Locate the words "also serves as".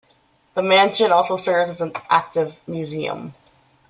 1.11-1.79